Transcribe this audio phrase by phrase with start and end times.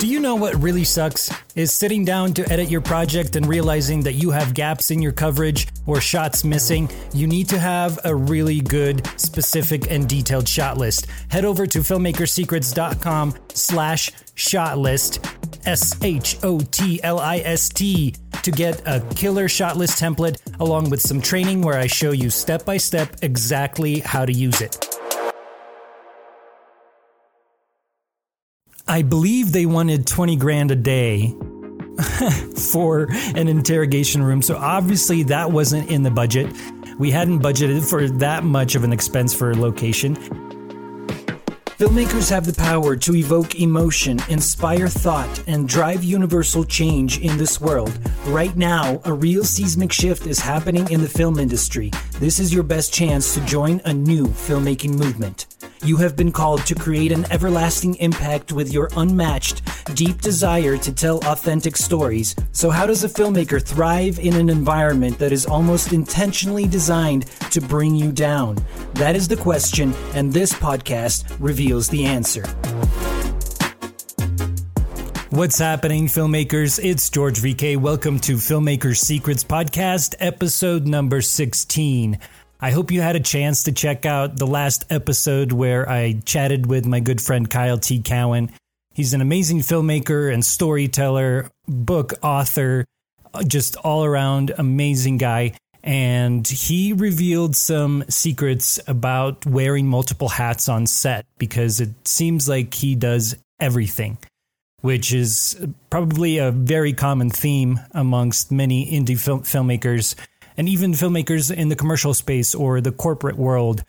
[0.00, 1.30] Do you know what really sucks?
[1.54, 5.12] Is sitting down to edit your project and realizing that you have gaps in your
[5.12, 6.88] coverage or shots missing.
[7.12, 11.06] You need to have a really good, specific, and detailed shot list.
[11.28, 15.22] Head over to filmmakersecrets.com slash shot list,
[15.66, 20.40] S H O T L I S T, to get a killer shot list template
[20.60, 24.62] along with some training where I show you step by step exactly how to use
[24.62, 24.99] it.
[28.90, 31.28] I believe they wanted 20 grand a day
[32.72, 33.06] for
[33.36, 34.42] an interrogation room.
[34.42, 36.52] So obviously that wasn't in the budget.
[36.98, 40.16] We hadn't budgeted for that much of an expense for a location.
[41.78, 47.60] Filmmakers have the power to evoke emotion, inspire thought, and drive universal change in this
[47.60, 47.96] world.
[48.26, 51.92] Right now, a real seismic shift is happening in the film industry.
[52.18, 55.46] This is your best chance to join a new filmmaking movement.
[55.82, 59.62] You have been called to create an everlasting impact with your unmatched,
[59.96, 62.36] deep desire to tell authentic stories.
[62.52, 67.62] So, how does a filmmaker thrive in an environment that is almost intentionally designed to
[67.62, 68.58] bring you down?
[68.92, 72.44] That is the question, and this podcast reveals the answer.
[75.30, 76.78] What's happening, filmmakers?
[76.82, 77.78] It's George VK.
[77.78, 82.18] Welcome to Filmmaker Secrets Podcast, episode number 16.
[82.62, 86.66] I hope you had a chance to check out the last episode where I chatted
[86.66, 88.02] with my good friend Kyle T.
[88.02, 88.50] Cowan.
[88.92, 92.84] He's an amazing filmmaker and storyteller, book author,
[93.46, 95.54] just all around amazing guy.
[95.82, 102.74] And he revealed some secrets about wearing multiple hats on set because it seems like
[102.74, 104.18] he does everything,
[104.82, 110.14] which is probably a very common theme amongst many indie film- filmmakers
[110.60, 113.82] and even filmmakers in the commercial space or the corporate world,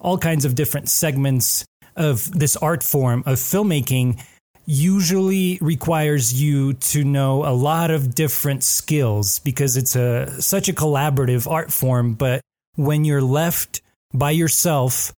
[0.00, 1.64] all kinds of different segments
[1.96, 4.22] of this art form of filmmaking
[4.66, 10.74] usually requires you to know a lot of different skills because it's a such a
[10.74, 12.12] collaborative art form.
[12.12, 12.42] But
[12.76, 13.80] when you're left
[14.12, 15.14] by yourself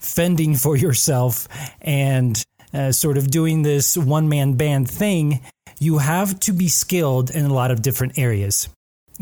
[0.00, 1.46] fending for yourself
[1.80, 2.42] and
[2.74, 5.40] uh, sort of doing this one man band thing
[5.78, 8.68] you have to be skilled in a lot of different areas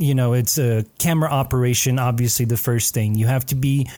[0.00, 3.15] you know, it's a camera operation, obviously, the first thing.
[3.15, 3.88] You have to be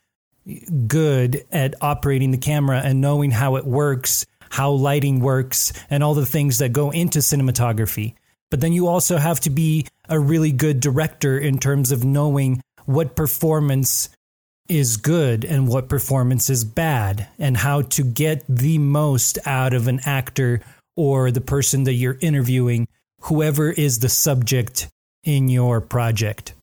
[0.88, 6.14] good at operating the camera and knowing how it works, how lighting works, and all
[6.14, 8.14] the things that go into cinematography.
[8.50, 12.60] But then you also have to be a really good director in terms of knowing
[12.84, 14.08] what performance
[14.68, 19.86] is good and what performance is bad, and how to get the most out of
[19.86, 20.60] an actor
[20.96, 22.88] or the person that you're interviewing,
[23.20, 24.88] whoever is the subject
[25.24, 26.54] in your project.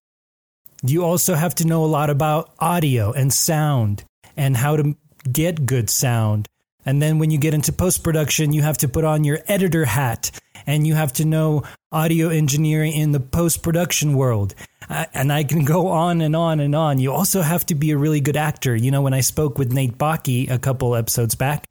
[0.84, 4.04] You also have to know a lot about audio and sound
[4.38, 4.96] and how to
[5.32, 6.48] get good sound.
[6.86, 9.86] And then when you get into post production, you have to put on your editor
[9.86, 10.32] hat
[10.66, 14.56] and you have to know audio engineering in the post production world.
[14.90, 17.00] And I can go on and on and on.
[17.00, 18.76] You also have to be a really good actor.
[18.76, 21.68] You know, when I spoke with Nate Baki a couple episodes back,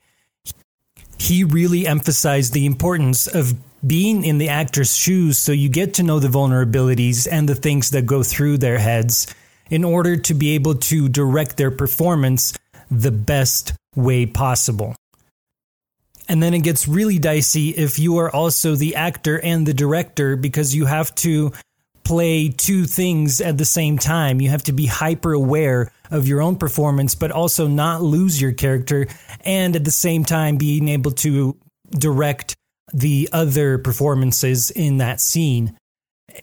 [1.19, 3.55] he really emphasized the importance of
[3.87, 7.91] being in the actor's shoes so you get to know the vulnerabilities and the things
[7.91, 9.33] that go through their heads
[9.71, 12.56] in order to be able to direct their performance
[12.91, 14.94] the best way possible.
[16.28, 20.37] And then it gets really dicey if you are also the actor and the director
[20.37, 21.53] because you have to
[22.05, 24.41] play two things at the same time.
[24.41, 28.53] You have to be hyper aware of your own performance, but also not lose your
[28.53, 29.06] character,
[29.44, 31.56] and at the same time being able to
[31.91, 32.56] direct
[32.93, 35.76] the other performances in that scene.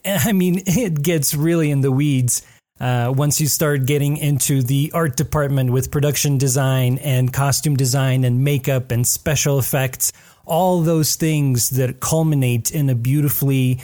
[0.06, 2.42] I mean, it gets really in the weeds
[2.80, 8.26] uh, once you start getting into the art department with production design and costume design
[8.26, 10.12] and makeup and special effects,
[10.46, 13.80] all those things that culminate in a beautifully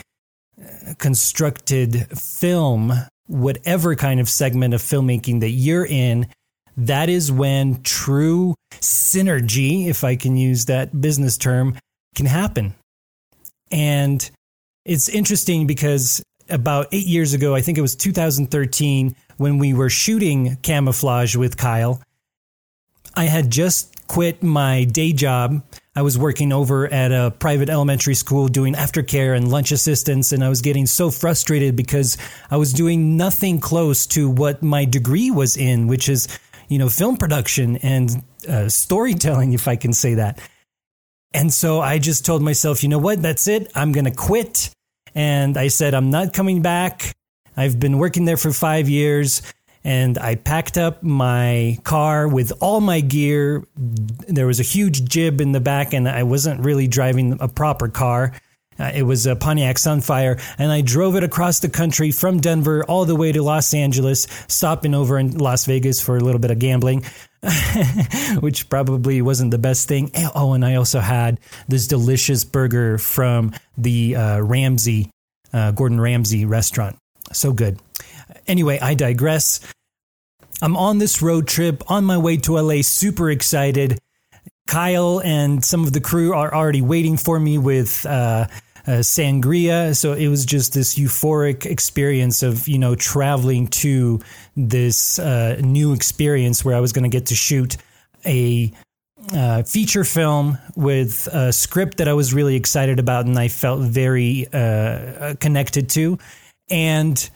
[0.60, 2.92] uh, constructed film,
[3.28, 6.28] whatever kind of segment of filmmaking that you're in.
[6.76, 11.78] That is when true synergy, if I can use that business term,
[12.16, 12.76] can happen.
[13.72, 14.30] And
[14.86, 19.90] it's interesting because about eight years ago, I think it was 2013, when we were
[19.90, 22.02] shooting camouflage with Kyle,
[23.16, 25.64] I had just quit my day job.
[25.96, 30.44] I was working over at a private elementary school doing aftercare and lunch assistance, and
[30.44, 32.18] I was getting so frustrated because
[32.50, 36.28] I was doing nothing close to what my degree was in, which is,
[36.70, 40.40] you know, film production and uh, storytelling, if I can say that.
[41.34, 43.22] And so I just told myself, you know what?
[43.22, 43.72] That's it.
[43.76, 44.70] I'm going to quit.
[45.16, 47.14] And I said, I'm not coming back.
[47.56, 49.42] I've been working there for five years.
[49.84, 53.66] and I packed up my car with all my gear.
[53.76, 57.88] There was a huge jib in the back, and I wasn't really driving a proper
[57.88, 58.34] car.
[58.80, 62.84] Uh, it was a Pontiac Sunfire, and I drove it across the country from Denver
[62.86, 66.52] all the way to Los Angeles, stopping over in Las Vegas for a little bit
[66.52, 67.04] of gambling,
[68.40, 70.12] which probably wasn't the best thing.
[70.36, 75.10] Oh, and I also had this delicious burger from the uh, Ramsay,
[75.52, 76.98] uh, Gordon Ramsay restaurant.
[77.34, 77.80] So good.
[78.48, 79.60] Anyway, I digress.
[80.62, 83.98] I'm on this road trip on my way to LA, super excited.
[84.68, 88.46] Kyle and some of the crew are already waiting for me with uh,
[88.88, 89.96] uh, sangria.
[89.96, 94.20] So it was just this euphoric experience of, you know, traveling to
[94.56, 97.78] this uh, new experience where I was going to get to shoot
[98.26, 98.72] a
[99.34, 103.82] uh, feature film with a script that I was really excited about and I felt
[103.82, 106.18] very uh, connected to.
[106.70, 107.30] And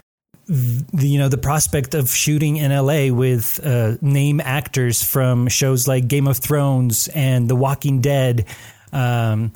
[0.47, 5.87] the, you know the prospect of shooting in LA with uh, name actors from shows
[5.87, 8.45] like Game of Thrones and The Walking Dead,
[8.91, 9.53] um,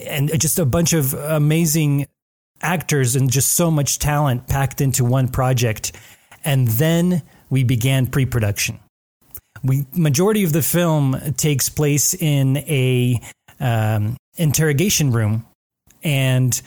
[0.00, 2.06] and just a bunch of amazing
[2.60, 5.92] actors and just so much talent packed into one project.
[6.44, 8.80] And then we began pre-production.
[9.64, 13.20] We majority of the film takes place in a
[13.58, 15.46] um, interrogation room,
[16.04, 16.60] and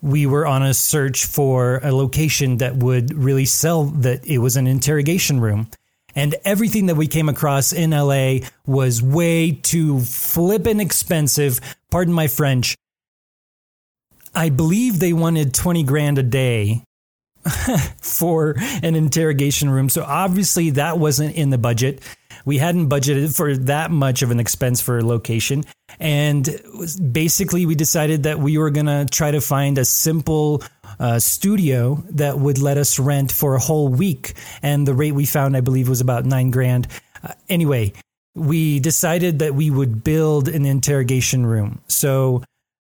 [0.00, 4.56] we were on a search for a location that would really sell that it was
[4.56, 5.68] an interrogation room.
[6.16, 11.60] And everything that we came across in LA was way too flippin' expensive.
[11.90, 12.74] Pardon my French.
[14.34, 16.82] I believe they wanted 20 grand a day
[18.02, 19.88] for an interrogation room.
[19.88, 22.02] So obviously that wasn't in the budget.
[22.44, 25.64] We hadn't budgeted for that much of an expense for a location.
[25.98, 26.48] And
[27.12, 30.62] basically, we decided that we were going to try to find a simple
[31.00, 34.34] uh, studio that would let us rent for a whole week.
[34.62, 36.86] And the rate we found, I believe, was about nine grand.
[37.22, 37.94] Uh, anyway,
[38.34, 41.80] we decided that we would build an interrogation room.
[41.88, 42.44] So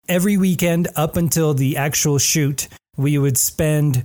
[0.08, 4.04] every weekend up until the actual shoot, we would spend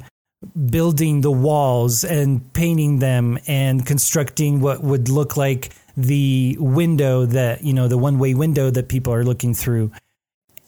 [0.69, 7.63] building the walls and painting them and constructing what would look like the window that,
[7.63, 9.91] you know, the one way window that people are looking through.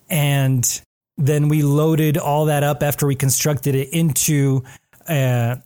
[0.10, 0.82] And
[1.18, 4.64] then we loaded all that up after we constructed it into
[5.08, 5.58] uh,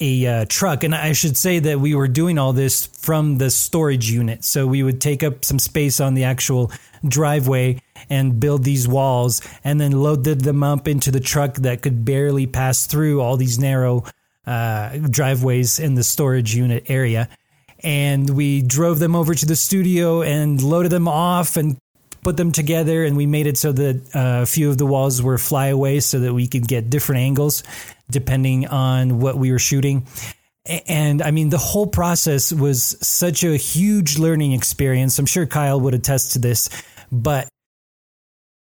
[0.00, 0.84] a uh, truck.
[0.84, 4.44] And I should say that we were doing all this from the storage unit.
[4.44, 6.72] So we would take up some space on the actual
[7.06, 12.04] driveway and build these walls and then loaded them up into the truck that could
[12.04, 14.04] barely pass through all these narrow
[14.46, 17.28] uh, driveways in the storage unit area.
[17.84, 21.78] And we drove them over to the studio and loaded them off and
[22.22, 23.04] put them together.
[23.04, 26.20] And we made it so that uh, a few of the walls were flyaway so
[26.20, 27.62] that we could get different angles
[28.10, 30.06] depending on what we were shooting.
[30.86, 35.18] And I mean, the whole process was such a huge learning experience.
[35.18, 36.68] I'm sure Kyle would attest to this,
[37.10, 37.48] but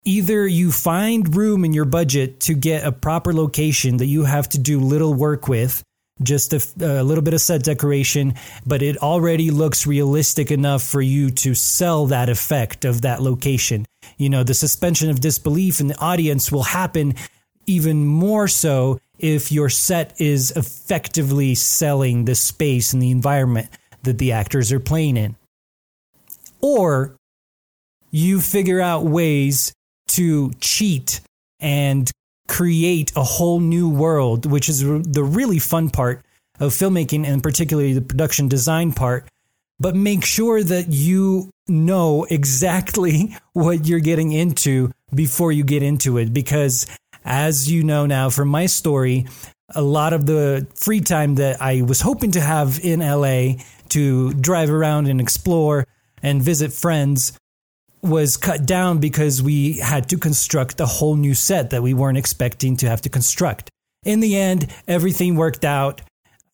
[0.05, 4.47] either you find room in your budget to get a proper location that you have
[4.49, 5.81] to do little work with,
[6.21, 8.33] just a, a, little bit of set decoration,
[8.65, 13.85] but it already looks realistic enough for you to sell that effect of that location.
[14.17, 17.15] You know, the suspension of disbelief in the audience will happen
[17.65, 23.69] even more so if your set is effectively selling the space and the environment
[24.03, 25.35] that the actors are playing in.
[26.61, 27.15] Or
[28.11, 29.73] you figure out ways
[30.09, 31.21] to cheat
[31.59, 32.09] and
[32.47, 36.23] create a whole new world, which is the really fun part
[36.59, 39.27] of filmmaking and particularly the production design part.
[39.79, 46.17] But make sure that you know exactly what you're getting into before you get into
[46.17, 46.33] it.
[46.33, 46.87] Because
[47.23, 49.27] as you know now from my story,
[49.75, 54.33] a lot of the free time that I was hoping to have in LA to
[54.33, 55.85] drive around and explore
[56.23, 57.37] and visit friends
[58.07, 62.17] was cut down because we had to construct a whole new set that we weren't
[62.17, 63.69] expecting to have to construct.
[64.05, 66.01] In the end, everything worked out.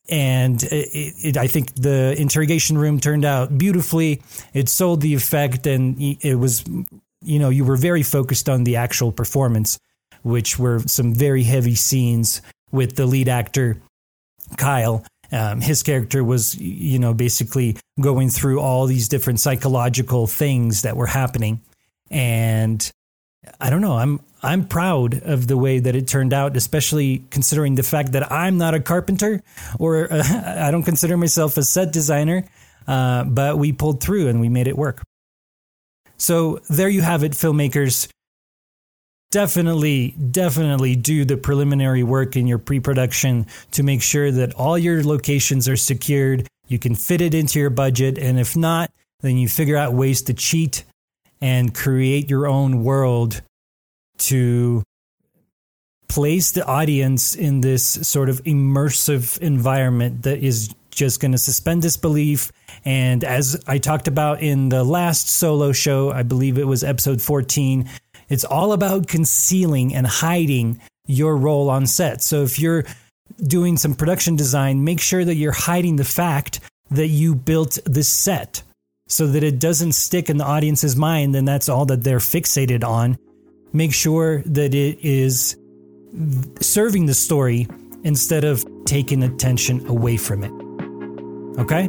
[0.10, 4.22] And it, it, I think the interrogation room turned out beautifully.
[4.54, 6.66] It sold the effect, and it was,
[7.22, 9.80] you know, you were very focused on the actual performance,
[10.24, 12.42] which were some very heavy scenes
[12.72, 13.78] with the lead actor,
[14.58, 20.84] Kyle, um, his character was, you know, basically going through all these different psychological things
[20.84, 21.62] that were happening,
[22.10, 22.92] and
[23.60, 23.98] I don't know.
[23.98, 28.32] I'm I'm proud of the way that it turned out, especially considering the fact that
[28.32, 29.42] I'm not a carpenter
[29.80, 30.24] or uh,
[30.58, 32.46] I don't consider myself a set designer.
[32.88, 35.04] Uh, but we pulled through and we made it work.
[36.18, 38.08] So there you have it, filmmakers.
[39.34, 44.78] Definitely, definitely do the preliminary work in your pre production to make sure that all
[44.78, 46.48] your locations are secured.
[46.68, 48.20] You can fit it into your budget.
[48.20, 50.84] And if not, then you figure out ways to cheat
[51.42, 53.42] and create your own world
[54.20, 54.84] to
[56.08, 61.82] place the audience in this sort of immersive environment that is just going to suspend
[61.82, 62.52] disbelief.
[62.86, 67.20] And as I talked about in the last solo show, I believe it was episode
[67.20, 67.90] 14,
[68.34, 72.22] it's all about concealing and hiding your role on set.
[72.22, 72.86] So if you're
[73.42, 76.60] doing some production design, make sure that you're hiding the fact
[76.92, 78.64] that you built this set
[79.08, 82.84] so that it doesn't stick in the audience's mind and that's all that they're fixated
[82.84, 83.18] on.
[83.72, 85.58] Make sure that it is
[86.62, 87.68] serving the story
[88.04, 91.60] instead of taking attention away from it.
[91.60, 91.88] Okay?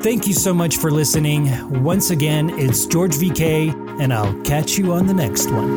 [0.00, 1.82] Thank you so much for listening.
[1.82, 5.76] Once again, it's George VK, and I'll catch you on the next one.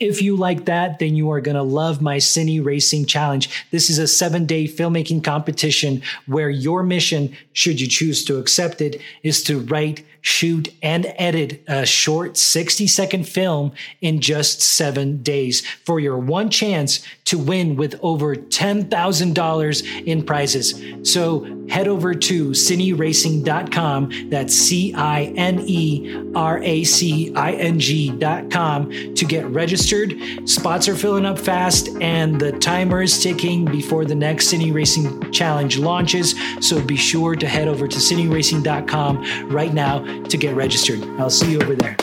[0.00, 3.48] If you like that, then you are going to love my Cine Racing Challenge.
[3.70, 8.80] This is a seven day filmmaking competition where your mission, should you choose to accept
[8.80, 15.22] it, is to write shoot, and edit a short 60 second film in just seven
[15.22, 20.82] days for your one chance to win with over $10,000 in prizes.
[21.02, 24.30] So head over to cineracing.com.
[24.30, 30.14] That's C I N E R A C I N G.com to get registered.
[30.48, 35.30] Spots are filling up fast and the timer is ticking before the next Cine Racing
[35.30, 36.34] Challenge launches.
[36.66, 41.02] So be sure to head over to cineracing.com right now to get registered.
[41.20, 41.96] I'll see you over there.